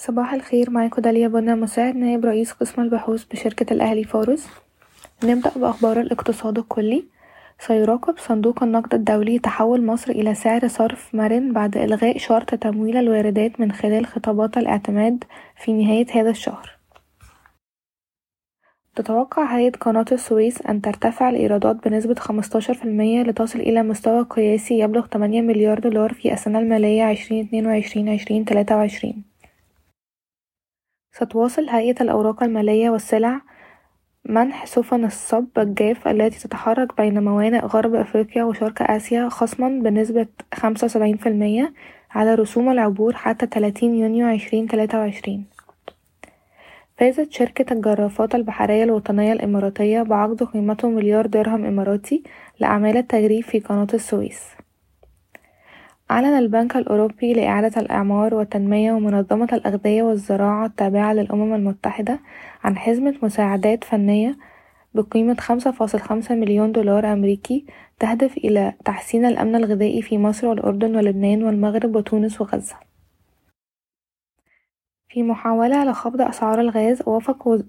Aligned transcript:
صباح 0.00 0.34
الخير 0.34 0.70
معاكم 0.70 1.02
داليا 1.02 1.28
بنا 1.28 1.54
مساعد 1.54 1.96
نائب 1.96 2.24
رئيس 2.24 2.52
قسم 2.52 2.82
البحوث 2.82 3.24
بشركة 3.24 3.72
الأهلي 3.72 4.04
فارس 4.04 4.48
نبدأ 5.24 5.50
بأخبار 5.56 6.00
الاقتصاد 6.00 6.58
الكلي. 6.58 7.04
سيراقب 7.58 8.18
صندوق 8.18 8.62
النقد 8.62 8.94
الدولي 8.94 9.38
تحول 9.38 9.86
مصر 9.86 10.10
إلى 10.10 10.34
سعر 10.34 10.68
صرف 10.68 11.14
مرن 11.14 11.52
بعد 11.52 11.76
إلغاء 11.76 12.18
شرط 12.18 12.54
تمويل 12.54 12.96
الواردات 12.96 13.60
من 13.60 13.72
خلال 13.72 14.06
خطابات 14.06 14.58
الاعتماد 14.58 15.24
في 15.64 15.72
نهاية 15.72 16.06
هذا 16.14 16.30
الشهر. 16.30 16.78
تتوقع 18.96 19.56
هيئة 19.56 19.72
قناة 19.72 20.04
السويس 20.12 20.62
أن 20.62 20.80
ترتفع 20.80 21.30
الإيرادات 21.30 21.88
بنسبة 21.88 22.14
15% 22.14 23.28
لتصل 23.28 23.60
إلى 23.60 23.82
مستوى 23.82 24.22
قياسي 24.22 24.78
يبلغ 24.78 25.06
8 25.06 25.42
مليار 25.42 25.78
دولار 25.78 26.14
في 26.14 26.32
السنة 26.32 26.58
المالية 26.58 27.14
2022-2023 27.14 29.29
ستواصل 31.12 31.68
هيئة 31.68 32.02
الأوراق 32.02 32.42
المالية 32.42 32.90
والسلع 32.90 33.40
منح 34.24 34.66
سفن 34.66 35.04
الصب 35.04 35.58
الجاف 35.58 36.08
التي 36.08 36.48
تتحرك 36.48 36.96
بين 36.96 37.24
موانئ 37.24 37.58
غرب 37.60 37.94
أفريقيا 37.94 38.44
وشرق 38.44 38.90
آسيا 38.90 39.28
خصما 39.28 39.68
بنسبة 39.68 40.26
خمسة 40.54 40.84
وسبعين 40.84 41.16
في 41.16 41.28
المية 41.28 41.72
على 42.10 42.34
رسوم 42.34 42.70
العبور 42.70 43.14
حتى 43.14 43.46
تلاتين 43.46 43.94
يونيو 43.94 44.26
عشرين 44.26 44.68
تلاتة 44.68 44.98
وعشرين. 44.98 45.44
فازت 46.98 47.32
شركة 47.32 47.72
الجرافات 47.72 48.34
البحرية 48.34 48.84
الوطنية 48.84 49.32
الإماراتية 49.32 50.02
بعقد 50.02 50.42
قيمته 50.42 50.88
مليار 50.88 51.26
درهم 51.26 51.64
إماراتي 51.64 52.22
لأعمال 52.60 52.96
التجريف 52.96 53.48
في 53.48 53.60
قناة 53.60 53.88
السويس. 53.94 54.59
أعلن 56.10 56.38
البنك 56.38 56.76
الأوروبي 56.76 57.32
لإعادة 57.32 57.80
الإعمار 57.80 58.34
والتنمية 58.34 58.92
ومنظمة 58.92 59.48
الأغذية 59.52 60.02
والزراعة 60.02 60.66
التابعة 60.66 61.12
للأمم 61.12 61.54
المتحدة 61.54 62.20
عن 62.64 62.76
حزمة 62.76 63.14
مساعدات 63.22 63.84
فنية 63.84 64.36
بقيمة 64.94 65.36
خمسة 65.40 65.70
فاصل 65.70 66.00
خمسة 66.00 66.34
مليون 66.34 66.72
دولار 66.72 67.12
أمريكي 67.12 67.66
تهدف 67.98 68.36
إلى 68.36 68.74
تحسين 68.84 69.24
الأمن 69.24 69.56
الغذائي 69.56 70.02
في 70.02 70.18
مصر 70.18 70.46
والأردن 70.46 70.96
ولبنان 70.96 71.42
والمغرب 71.44 71.96
وتونس 71.96 72.40
وغزة. 72.40 72.76
في 75.08 75.22
محاولة 75.22 75.84
لخفض 75.84 76.20
أسعار 76.20 76.60
الغاز 76.60 77.02
وافق 77.06 77.62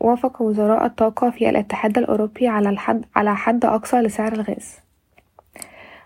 وافق 0.00 0.42
وزراء 0.42 0.86
الطاقة 0.86 1.30
في 1.30 1.50
الاتحاد 1.50 1.98
الأوروبي 1.98 2.48
على 2.48 2.68
الحد 2.68 3.04
على 3.16 3.36
حد 3.36 3.64
أقصى 3.64 3.96
لسعر 3.96 4.32
الغاز. 4.32 4.89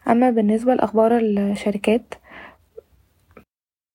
أما 0.09 0.31
بالنسبة 0.31 0.75
لأخبار 0.75 1.19
الشركات 1.19 2.15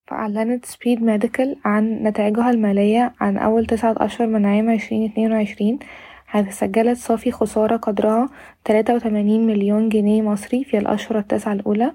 فأعلنت 0.07 0.66
سبيد 0.66 1.03
ميديكال 1.03 1.55
عن 1.66 2.03
نتائجها 2.03 2.49
المالية 2.49 3.13
عن 3.19 3.38
أول 3.38 3.66
تسعة 3.66 3.95
أشهر 3.97 4.27
من 4.27 4.45
عام 4.45 4.69
عشرين 4.69 5.11
اتنين 5.11 5.31
وعشرين 5.31 5.79
حيث 6.27 6.59
سجلت 6.59 6.97
صافي 6.97 7.31
خسارة 7.31 7.77
قدرها 7.77 8.29
تلاتة 8.66 8.95
وتمانين 8.95 9.47
مليون 9.47 9.89
جنيه 9.89 10.21
مصري 10.21 10.63
في 10.63 10.77
الأشهر 10.77 11.19
التاسعة 11.19 11.53
الأولى 11.53 11.93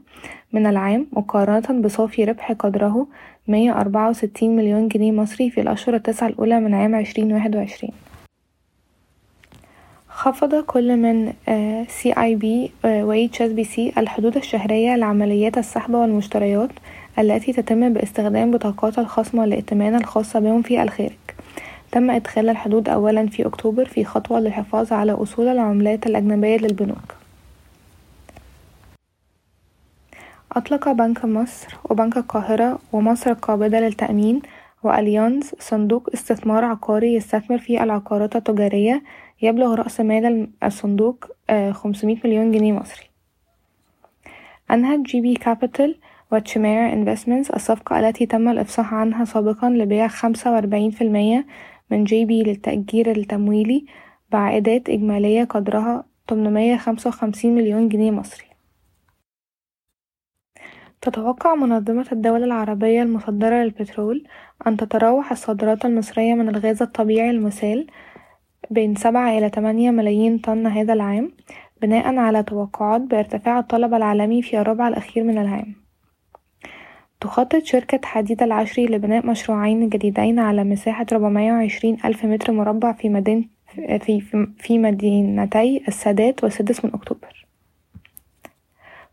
من 0.53 0.67
العام 0.67 1.07
مقارنة 1.13 1.83
بصافي 1.83 2.25
ربح 2.25 2.53
قدره 2.53 3.07
مية 3.49 3.81
أربعة 3.81 4.11
وستين 4.11 4.57
مليون 4.57 4.89
جنيه 4.89 5.13
مصري 5.13 5.51
في 5.51 5.61
الأشهر 5.61 5.95
التاسعة 5.95 6.27
الأولى 6.29 6.61
من 6.61 6.75
عام 6.75 6.95
عشرين 6.95 7.33
واحد 7.33 7.57
وعشرين. 7.57 7.93
خفض 10.25 10.55
كل 10.55 10.97
من 10.97 11.33
CIB 11.89 12.73
و 12.85 13.13
HSBC 13.13 13.93
الحدود 13.99 14.37
الشهرية 14.37 14.97
لعمليات 14.97 15.59
السحب 15.59 15.95
والمشتريات 15.95 16.71
التي 17.19 17.53
تتم 17.53 17.93
باستخدام 17.93 18.51
بطاقات 18.51 18.99
الخصم 18.99 19.39
والائتمان 19.39 19.95
الخاصة 19.95 20.41
بهم 20.41 20.63
في 20.63 20.83
الخارج. 20.83 21.25
تم 21.93 22.11
إدخال 22.11 22.49
الحدود 22.49 22.89
أولا 22.89 23.27
في 23.27 23.47
أكتوبر 23.47 23.85
في 23.85 24.05
خطوة 24.05 24.41
للحفاظ 24.41 24.93
على 24.93 25.13
أصول 25.13 25.49
العملات 25.49 26.07
الأجنبية 26.07 26.57
للبنوك. 26.57 27.15
أطلق 30.53 30.93
بنك 30.93 31.25
مصر 31.25 31.77
وبنك 31.85 32.17
القاهرة 32.17 32.79
ومصر 32.93 33.31
القابضة 33.31 33.79
للتأمين 33.79 34.43
وأليانز 34.83 35.51
صندوق 35.59 36.11
استثمار 36.15 36.65
عقاري 36.65 37.15
يستثمر 37.15 37.59
في 37.59 37.83
العقارات 37.83 38.37
التجارية 38.37 39.03
يبلغ 39.45 39.75
رأس 39.75 40.01
مال 40.01 40.49
الصندوق 40.63 41.25
خمسمية 41.71 42.17
مليون 42.25 42.53
جنيه 42.53 42.73
مصري. 42.73 43.07
أنهت 44.71 45.01
GB 45.01 45.21
Capital 45.21 45.35
و 45.35 45.99
Chimera 46.33 46.93
Investments 46.93 47.51
الصفقة 47.51 48.01
التي 48.01 48.27
تم 48.27 48.49
الإفصاح 48.49 48.95
عنها 48.95 49.25
سابقا 49.25 49.71
لبيع 49.71 50.09
خمسة 50.09 50.53
وأربعين 50.53 50.91
في 50.91 51.05
المية 51.05 51.47
من 51.91 52.05
GB 52.05 52.43
للتأجير 52.43 53.11
التمويلي 53.11 53.87
بعائدات 54.33 54.89
إجمالية 54.91 55.45
قدرها 55.45 56.05
تمنمية 56.27 56.77
خمسة 56.77 57.09
وخمسين 57.09 57.55
مليون 57.55 57.89
جنيه 57.89 58.11
مصري. 58.11 58.47
تتوقع 61.01 61.55
منظمة 61.55 62.07
الدول 62.13 62.45
العربية 62.45 63.03
المصدرة 63.03 63.55
للبترول 63.55 64.27
أن 64.67 64.77
تتراوح 64.77 65.31
الصادرات 65.33 65.85
المصرية 65.85 66.35
من 66.35 66.49
الغاز 66.49 66.83
الطبيعي 66.83 67.31
المسال 67.31 67.87
بين 68.71 68.95
سبعة 68.95 69.39
إلى 69.39 69.51
تمانية 69.51 69.91
ملايين 69.91 70.39
طن 70.39 70.67
هذا 70.67 70.93
العام 70.93 71.33
بناء 71.83 72.17
على 72.17 72.43
توقعات 72.43 73.01
بارتفاع 73.01 73.59
الطلب 73.59 73.95
العالمي 73.95 74.43
في 74.43 74.59
الربع 74.59 74.89
الأخير 74.89 75.25
من 75.25 75.39
العام. 75.39 75.75
تخطط 77.21 77.63
شركة 77.65 78.01
حديد 78.05 78.43
العشري 78.43 78.87
لبناء 78.87 79.27
مشروعين 79.27 79.89
جديدين 79.89 80.39
على 80.39 80.65
مساحة 80.65 81.07
ربعمية 81.13 81.53
وعشرين 81.53 81.99
ألف 82.05 82.25
متر 82.25 82.53
مربع 82.53 82.93
في 82.93 83.09
مدينة 83.09 83.45
في, 83.77 84.47
في 84.59 84.79
مدينتي 84.79 85.85
السادات 85.89 86.45
والسادس 86.45 86.85
من 86.85 86.95
أكتوبر. 86.95 87.47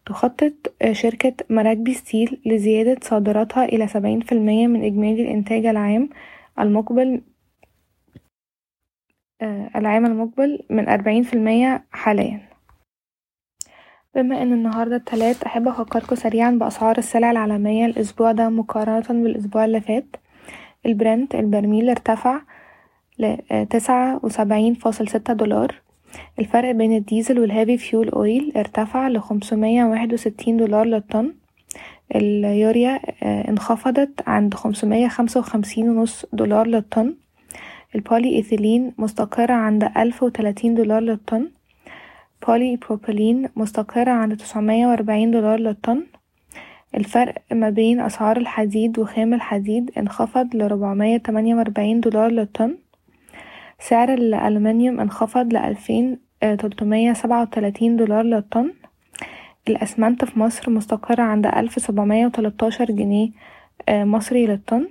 تخطط 0.05 0.53
شركة 0.91 1.33
مراكبي 1.49 1.93
ستيل 1.93 2.41
لزيادة 2.45 2.97
صادراتها 3.01 3.65
إلى 3.65 3.87
سبعين 3.87 4.19
في 4.19 4.31
المية 4.31 4.67
من 4.67 4.83
إجمالي 4.83 5.21
الإنتاج 5.21 5.65
العام 5.65 6.09
المقبل 6.59 7.21
العام 9.75 10.05
المقبل 10.05 10.59
من 10.69 10.89
أربعين 10.89 11.23
في 11.23 11.33
المية 11.33 11.83
حاليا. 11.91 12.41
بما 14.15 14.41
إن 14.41 14.53
النهاردة 14.53 14.95
التلات 14.95 15.43
أحب 15.43 15.67
افكركوا 15.67 16.15
سريعا 16.15 16.51
بأسعار 16.51 16.97
السلع 16.97 17.31
العالمية 17.31 17.85
الأسبوع 17.85 18.31
ده 18.31 18.49
مقارنة 18.49 19.23
بالأسبوع 19.23 19.65
اللي 19.65 19.81
فات. 19.81 20.15
البرنت 20.85 21.35
البرميل 21.35 21.89
ارتفع 21.89 22.41
لتسعة 23.19 24.19
وسبعين 24.23 24.73
فاصل 24.73 25.07
ستة 25.07 25.33
دولار. 25.33 25.81
الفرق 26.39 26.71
بين 26.71 26.95
الديزل 26.97 27.39
وال 27.39 27.50
heavy 27.50 27.77
fuel 27.77 28.09
oil 28.09 28.53
ارتفع 28.55 29.07
لخمسمية 29.07 29.85
واحد 29.85 30.13
وستين 30.13 30.57
دولار 30.57 30.85
للطن. 30.85 31.33
اليوريا 32.15 32.99
انخفضت 33.49 34.27
عند 34.27 34.53
خمسمية 34.53 35.07
خمسة 35.07 35.39
وخمسين 35.39 35.89
ونص 35.89 36.25
دولار 36.33 36.67
للطن. 36.67 37.15
البولي 37.95 38.35
ايثيلين 38.35 38.93
مستقرة 38.97 39.53
عند 39.53 39.83
ألف 39.97 40.23
وتلاتين 40.23 40.75
دولار 40.75 41.01
للطن. 41.01 41.49
بولي 42.47 42.75
بروبيلين 42.75 43.49
مستقرة 43.55 44.11
عند 44.11 44.37
تسعمية 44.37 44.87
وأربعين 44.87 45.31
دولار 45.31 45.59
للطن. 45.59 46.03
الفرق 46.95 47.35
ما 47.51 47.69
بين 47.69 47.99
أسعار 47.99 48.37
الحديد 48.37 48.99
وخام 48.99 49.33
الحديد 49.33 49.91
انخفض 49.97 50.55
لربعمية 50.55 51.17
تمانية 51.17 51.55
وأربعين 51.55 51.99
دولار 51.99 52.31
للطن. 52.31 52.77
سعر 53.79 54.13
الألمنيوم 54.13 54.99
انخفض 54.99 55.53
لألفين 55.53 56.19
تلتمية 56.41 57.13
سبعة 57.13 57.41
وتلاتين 57.41 57.95
دولار 57.95 58.23
للطن. 58.23 58.73
الأسمنت 59.67 60.25
في 60.25 60.39
مصر 60.39 60.71
مستقرة 60.71 61.21
عند 61.21 61.45
ألف 61.45 61.81
سبعمية 61.81 62.25
وتلاتاشر 62.25 62.85
جنيه 62.85 63.29
مصري 63.89 64.45
للطن. 64.45 64.87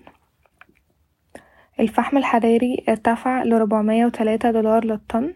الفحم 1.80 2.16
الحراري 2.16 2.84
ارتفع 2.88 3.42
لربعمية 3.42 4.06
وتلاتة 4.06 4.50
دولار 4.50 4.84
للطن 4.84 5.34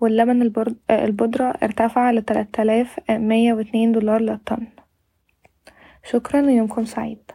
واللبن 0.00 0.52
البودرة 0.90 1.44
ارتفع 1.44 2.10
لتلات 2.10 2.60
آلاف 2.60 2.98
مية 3.10 3.52
واتنين 3.52 3.92
دولار 3.92 4.20
للطن. 4.20 4.66
شكرا 6.04 6.40
ويومكم 6.42 6.84
سعيد. 6.84 7.30